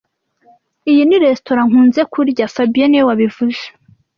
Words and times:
Iyi 0.91 1.01
ni 1.05 1.17
resitora 1.23 1.61
nkunze 1.69 2.01
kurya 2.11 2.45
fabien 2.53 2.87
niwe 2.89 3.03
wabivuze 3.09 3.63